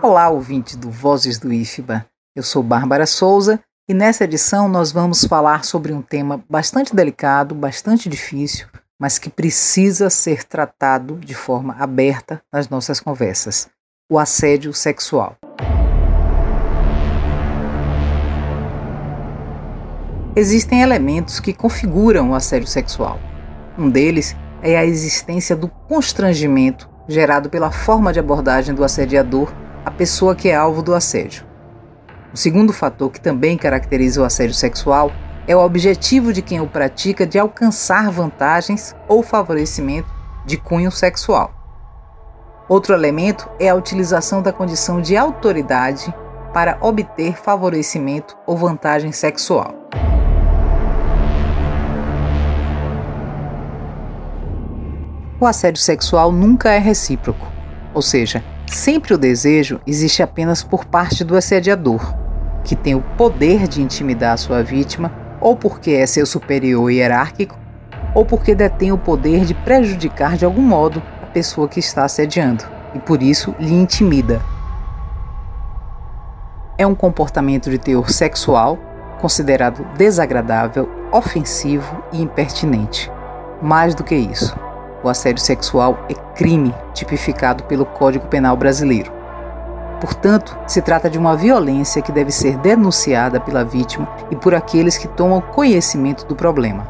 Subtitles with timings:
[0.00, 2.06] Olá, ouvinte do Vozes do IFBA.
[2.34, 7.54] Eu sou Bárbara Souza e nessa edição nós vamos falar sobre um tema bastante delicado,
[7.54, 8.66] bastante difícil,
[8.98, 13.68] mas que precisa ser tratado de forma aberta nas nossas conversas:
[14.10, 15.36] o assédio sexual.
[20.38, 23.18] Existem elementos que configuram o assédio sexual.
[23.76, 29.52] Um deles é a existência do constrangimento gerado pela forma de abordagem do assediador
[29.84, 31.44] à pessoa que é alvo do assédio.
[32.32, 35.10] O segundo fator que também caracteriza o assédio sexual
[35.44, 40.08] é o objetivo de quem o pratica de alcançar vantagens ou favorecimento
[40.46, 41.52] de cunho sexual.
[42.68, 46.14] Outro elemento é a utilização da condição de autoridade
[46.54, 49.77] para obter favorecimento ou vantagem sexual.
[55.40, 57.46] O assédio sexual nunca é recíproco,
[57.94, 62.12] ou seja, sempre o desejo existe apenas por parte do assediador,
[62.64, 67.56] que tem o poder de intimidar a sua vítima ou porque é seu superior hierárquico,
[68.16, 72.64] ou porque detém o poder de prejudicar de algum modo a pessoa que está assediando
[72.92, 74.42] e por isso lhe intimida.
[76.76, 78.76] É um comportamento de teor sexual
[79.20, 83.08] considerado desagradável, ofensivo e impertinente.
[83.62, 84.56] Mais do que isso,
[85.02, 89.12] o assédio sexual é crime tipificado pelo Código Penal brasileiro.
[90.00, 94.96] Portanto, se trata de uma violência que deve ser denunciada pela vítima e por aqueles
[94.96, 96.86] que tomam conhecimento do problema.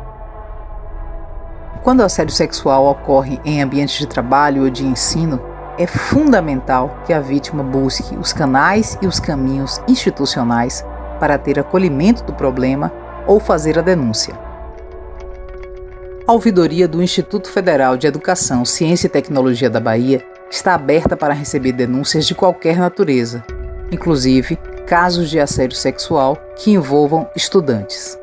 [1.83, 5.41] Quando o assédio sexual ocorre em ambientes de trabalho ou de ensino,
[5.79, 10.85] é fundamental que a vítima busque os canais e os caminhos institucionais
[11.19, 12.93] para ter acolhimento do problema
[13.27, 14.48] ou fazer a denúncia.
[16.29, 21.33] A ouvidoria do Instituto Federal de Educação, Ciência e Tecnologia da Bahia está aberta para
[21.33, 23.43] receber denúncias de qualquer natureza,
[23.91, 28.19] inclusive casos de assédio sexual que envolvam estudantes.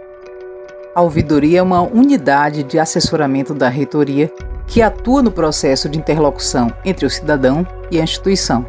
[0.93, 4.31] A ouvidoria é uma unidade de assessoramento da reitoria
[4.67, 8.67] que atua no processo de interlocução entre o cidadão e a instituição,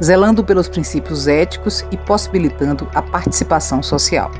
[0.00, 4.30] zelando pelos princípios éticos e possibilitando a participação social.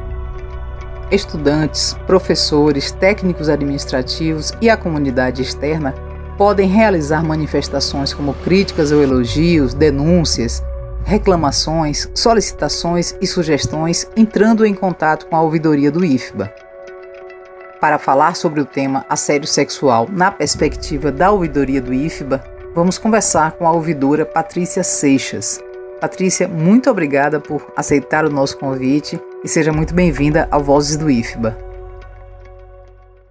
[1.11, 5.95] Estudantes, professores, técnicos administrativos e a comunidade externa
[6.37, 10.63] podem realizar manifestações como críticas ou elogios, denúncias,
[11.05, 16.53] reclamações, solicitações e sugestões entrando em contato com a ouvidoria do IFBA.
[17.81, 22.43] Para falar sobre o tema assédio sexual na perspectiva da ouvidoria do IFBA,
[22.75, 25.61] vamos conversar com a ouvidora Patrícia Seixas.
[26.01, 31.09] Patrícia, muito obrigada por aceitar o nosso convite e seja muito bem-vinda ao Vozes do
[31.09, 31.57] IFBA.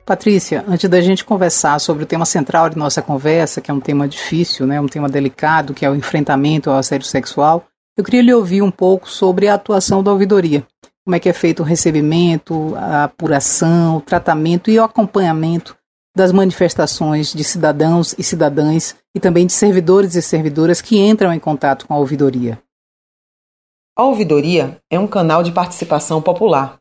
[0.06, 3.82] Patrícia, antes da gente conversar sobre o tema central de nossa conversa, que é um
[3.82, 7.66] tema difícil, né, um tema delicado, que é o enfrentamento ao assédio sexual,
[7.98, 10.66] eu queria lhe ouvir um pouco sobre a atuação da ouvidoria.
[11.04, 15.76] Como é que é feito o recebimento, a apuração, o tratamento e o acompanhamento
[16.16, 21.40] das manifestações de cidadãos e cidadãs e também de servidores e servidoras que entram em
[21.40, 22.58] contato com a ouvidoria.
[23.98, 26.80] A ouvidoria é um canal de participação popular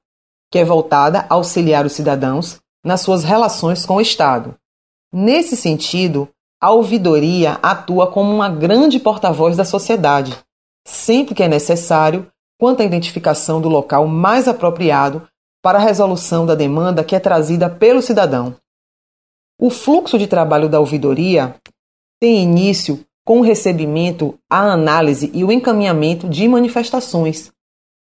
[0.50, 4.56] que é voltada a auxiliar os cidadãos nas suas relações com o Estado.
[5.12, 6.28] Nesse sentido,
[6.60, 10.36] a ouvidoria atua como uma grande porta-voz da sociedade,
[10.86, 15.26] sempre que é necessário, quanto à identificação do local mais apropriado
[15.60, 18.56] para a resolução da demanda que é trazida pelo cidadão.
[19.60, 21.56] O fluxo de trabalho da ouvidoria
[22.20, 27.50] tem início com o recebimento, a análise e o encaminhamento de manifestações.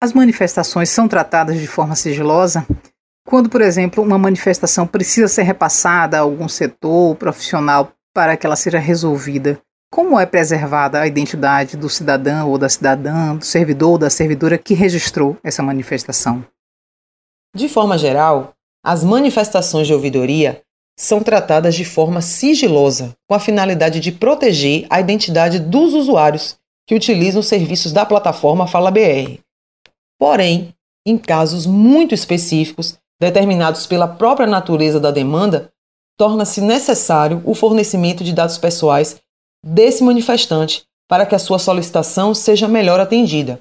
[0.03, 2.67] As manifestações são tratadas de forma sigilosa?
[3.25, 8.45] Quando, por exemplo, uma manifestação precisa ser repassada a algum setor ou profissional para que
[8.45, 9.61] ela seja resolvida,
[9.93, 14.59] como é preservada a identidade do cidadão ou da cidadã, do servidor ou da servidora
[14.59, 16.45] que registrou essa manifestação?
[17.55, 18.55] De forma geral,
[18.85, 20.63] as manifestações de ouvidoria
[20.99, 26.59] são tratadas de forma sigilosa, com a finalidade de proteger a identidade dos usuários
[26.89, 29.39] que utilizam os serviços da plataforma Fala BR,
[30.23, 30.73] Porém,
[31.05, 35.73] em casos muito específicos, determinados pela própria natureza da demanda,
[36.17, 39.21] torna-se necessário o fornecimento de dados pessoais
[39.67, 43.59] desse manifestante para que a sua solicitação seja melhor atendida.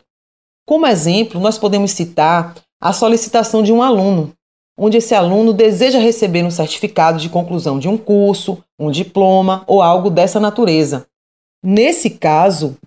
[0.63, 4.31] Como exemplo, nós podemos citar a solicitação de um aluno,
[4.77, 9.81] onde esse aluno deseja receber um certificado de conclusão de um curso, um diploma ou
[9.81, 11.07] algo dessa natureza.
[11.65, 12.77] Nesse caso,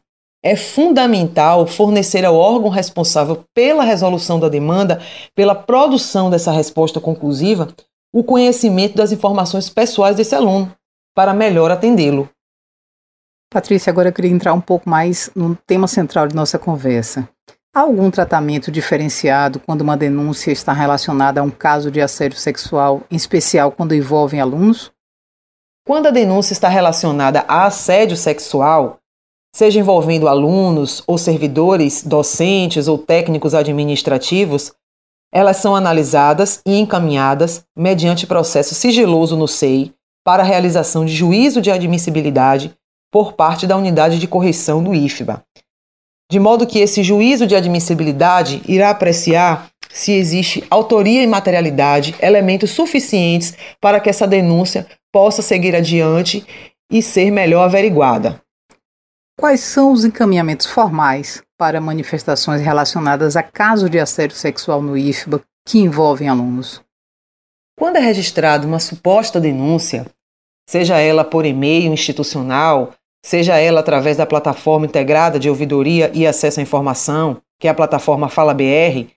[0.44, 5.00] é fundamental fornecer ao órgão responsável pela resolução da demanda,
[5.34, 7.74] pela produção dessa resposta conclusiva,
[8.12, 10.70] o conhecimento das informações pessoais desse aluno,
[11.16, 12.28] para melhor atendê-lo.
[13.50, 17.26] Patrícia, agora eu queria entrar um pouco mais no tema central de nossa conversa.
[17.74, 23.02] Há algum tratamento diferenciado quando uma denúncia está relacionada a um caso de assédio sexual,
[23.10, 24.92] em especial quando envolvem alunos?
[25.86, 29.00] Quando a denúncia está relacionada a assédio sexual,
[29.54, 34.72] seja envolvendo alunos ou servidores, docentes ou técnicos administrativos,
[35.32, 39.92] elas são analisadas e encaminhadas mediante processo sigiloso no SEI
[40.24, 42.74] para a realização de juízo de admissibilidade
[43.12, 45.44] por parte da unidade de correção do IFBA.
[46.30, 52.72] De modo que esse juízo de admissibilidade irá apreciar se existe autoria e materialidade, elementos
[52.72, 56.44] suficientes para que essa denúncia possa seguir adiante
[56.90, 58.43] e ser melhor averiguada.
[59.38, 65.42] Quais são os encaminhamentos formais para manifestações relacionadas a casos de assédio sexual no IFBA
[65.66, 66.80] que envolvem alunos?
[67.76, 70.06] Quando é registrada uma suposta denúncia,
[70.68, 72.94] seja ela por e-mail institucional,
[73.26, 77.74] seja ela através da plataforma integrada de ouvidoria e acesso à informação, que é a
[77.74, 79.10] plataforma Fala BR,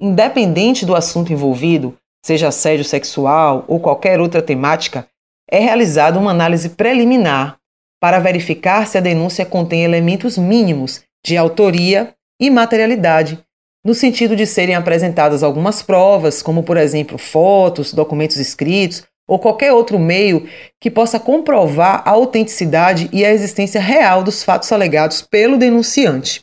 [0.00, 5.06] independente do assunto envolvido, seja assédio sexual ou qualquer outra temática,
[5.50, 7.59] é realizada uma análise preliminar
[8.00, 13.38] para verificar se a denúncia contém elementos mínimos de autoria e materialidade,
[13.84, 19.72] no sentido de serem apresentadas algumas provas, como por exemplo fotos, documentos escritos ou qualquer
[19.72, 20.48] outro meio
[20.80, 26.42] que possa comprovar a autenticidade e a existência real dos fatos alegados pelo denunciante.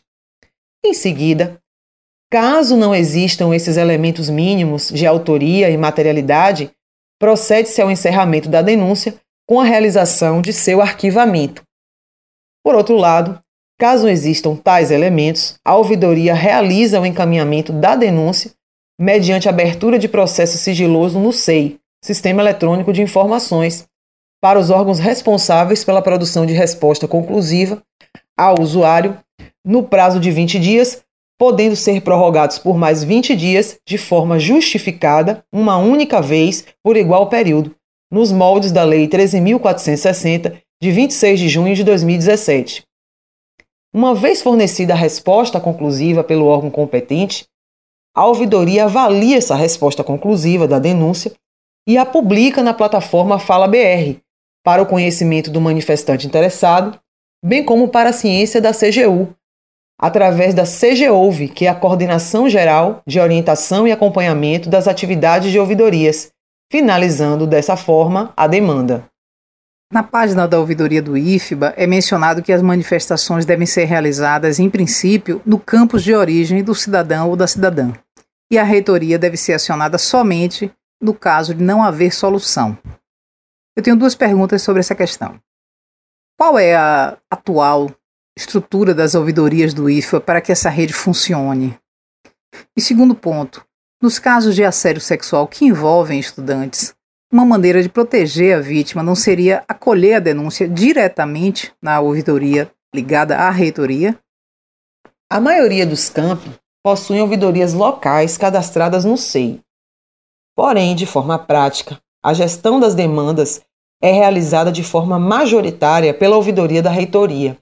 [0.85, 1.59] Em seguida,
[2.31, 6.71] caso não existam esses elementos mínimos de autoria e materialidade,
[7.19, 9.15] procede-se ao encerramento da denúncia
[9.47, 11.63] com a realização de seu arquivamento.
[12.63, 13.39] Por outro lado,
[13.79, 18.51] caso existam tais elementos, a ouvidoria realiza o encaminhamento da denúncia
[18.99, 23.87] mediante abertura de processo sigiloso no SEI, Sistema Eletrônico de Informações,
[24.41, 27.81] para os órgãos responsáveis pela produção de resposta conclusiva
[28.35, 29.17] ao usuário
[29.65, 31.03] no prazo de 20 dias
[31.37, 37.29] podendo ser prorrogados por mais 20 dias de forma justificada, uma única vez por igual
[37.29, 37.75] período,
[38.11, 42.83] nos moldes da Lei 13.460, de 26 de junho de 2017.
[43.93, 47.45] Uma vez fornecida a resposta conclusiva pelo órgão competente,
[48.15, 51.31] a ouvidoria avalia essa resposta conclusiva da denúncia
[51.87, 54.19] e a publica na plataforma Fala BR,
[54.63, 56.99] para o conhecimento do manifestante interessado,
[57.43, 59.33] bem como para a ciência da CGU,
[59.99, 65.59] através da CGOUVE, que é a Coordenação Geral de Orientação e Acompanhamento das Atividades de
[65.59, 66.31] Ouvidorias,
[66.71, 69.09] finalizando dessa forma a demanda.
[69.91, 74.69] Na página da ouvidoria do IFBA é mencionado que as manifestações devem ser realizadas, em
[74.69, 77.93] princípio, no campus de origem do cidadão ou da cidadã,
[78.51, 80.71] e a reitoria deve ser acionada somente
[81.01, 82.77] no caso de não haver solução.
[83.75, 85.39] Eu tenho duas perguntas sobre essa questão.
[86.37, 87.89] Qual é a atual
[88.37, 91.79] estrutura das ouvidorias do IFA para que essa rede funcione?
[92.75, 93.66] E segundo ponto,
[94.01, 96.93] nos casos de assédio sexual que envolvem estudantes,
[97.31, 103.37] uma maneira de proteger a vítima não seria acolher a denúncia diretamente na ouvidoria ligada
[103.37, 104.17] à reitoria?
[105.29, 106.49] A maioria dos campi
[106.81, 109.59] possuem ouvidorias locais cadastradas no SEI.
[110.55, 113.61] Porém, de forma prática, a gestão das demandas
[114.01, 117.57] é realizada de forma majoritária pela ouvidoria da reitoria,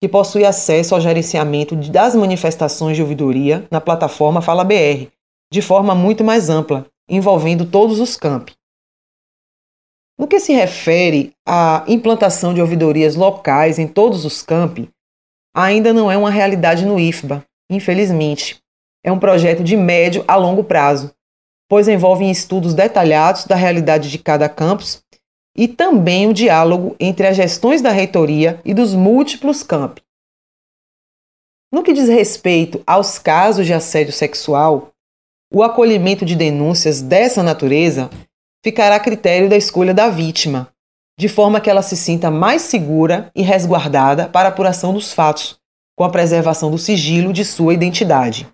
[0.00, 5.10] que possui acesso ao gerenciamento das manifestações de ouvidoria na plataforma Fala BR,
[5.52, 8.54] de forma muito mais ampla, envolvendo todos os campi.
[10.18, 14.88] No que se refere à implantação de ouvidorias locais em todos os campi,
[15.54, 18.60] ainda não é uma realidade no IFBA, infelizmente.
[19.02, 21.12] É um projeto de médio a longo prazo,
[21.68, 25.02] pois envolve estudos detalhados da realidade de cada campus
[25.56, 30.02] e também o diálogo entre as gestões da reitoria e dos múltiplos campi.
[31.72, 34.89] No que diz respeito aos casos de assédio sexual,
[35.52, 38.08] o acolhimento de denúncias dessa natureza
[38.62, 40.68] ficará a critério da escolha da vítima,
[41.18, 45.58] de forma que ela se sinta mais segura e resguardada para a apuração dos fatos,
[45.96, 48.48] com a preservação do sigilo de sua identidade.